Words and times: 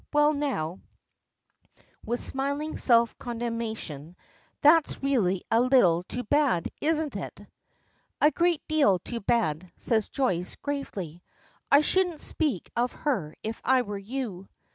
well 0.13 0.33
now," 0.33 0.79
with 2.03 2.19
smiling 2.19 2.75
self 2.75 3.15
condemnation, 3.19 4.15
"that's 4.61 5.03
really 5.03 5.43
a 5.51 5.61
little 5.61 6.01
too 6.01 6.23
bad; 6.23 6.67
isn't 6.81 7.15
it?" 7.15 7.39
"A 8.19 8.31
great 8.31 8.63
deal 8.67 8.97
too 8.97 9.19
bad," 9.19 9.71
says 9.77 10.09
Joyce, 10.09 10.55
gravely. 10.55 11.21
"I 11.71 11.81
shouldn't 11.81 12.19
speak 12.19 12.71
of 12.75 12.93
her 12.93 13.35
if 13.43 13.61
I 13.63 13.83
were 13.83 13.99
you." 13.99 14.49